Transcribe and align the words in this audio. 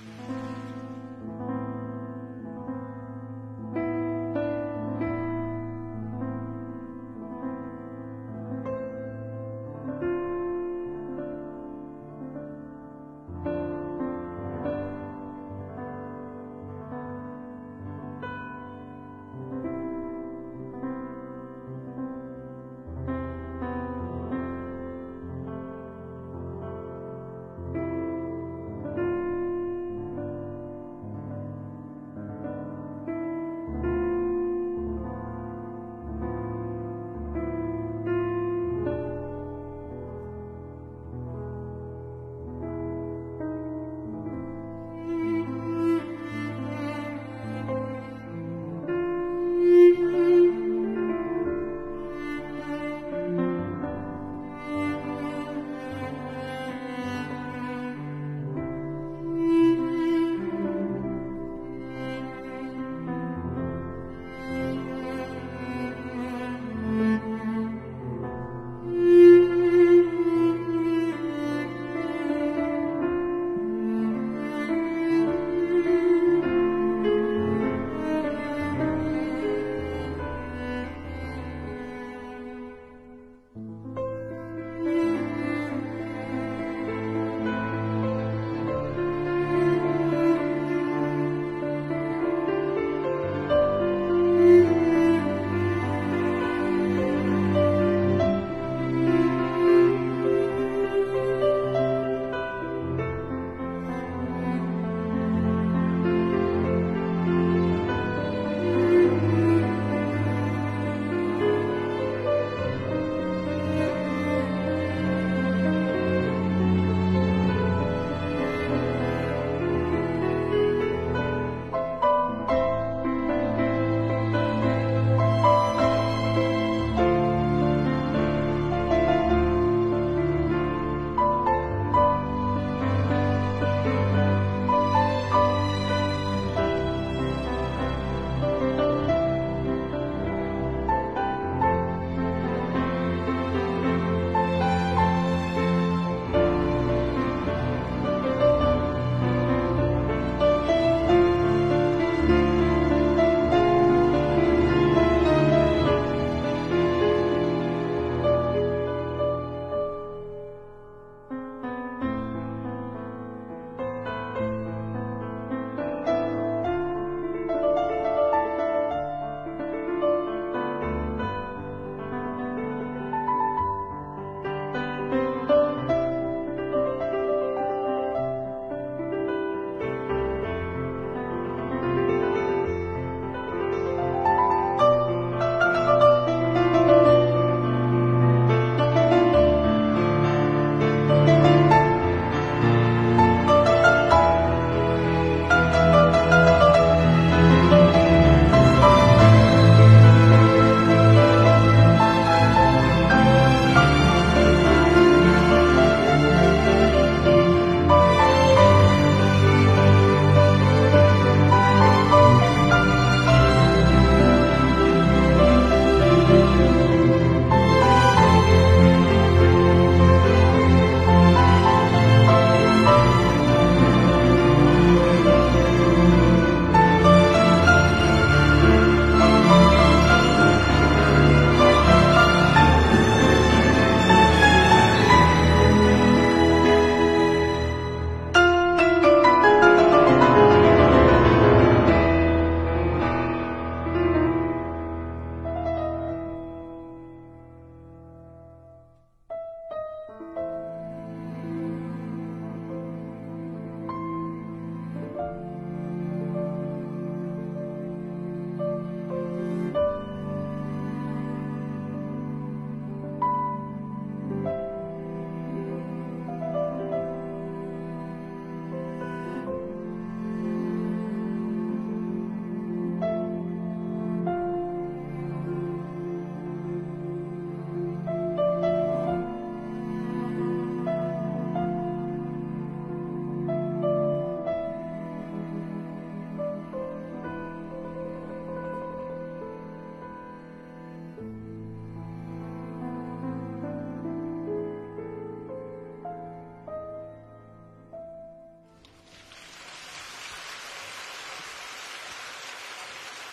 Mm-hmm. 0.00 0.37